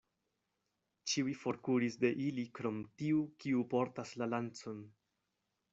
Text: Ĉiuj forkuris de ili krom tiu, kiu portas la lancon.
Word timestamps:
Ĉiuj 1.11 1.35
forkuris 1.41 1.97
de 2.05 2.11
ili 2.29 2.47
krom 2.61 2.81
tiu, 3.03 3.21
kiu 3.45 3.63
portas 3.75 4.17
la 4.23 4.31
lancon. 4.35 4.83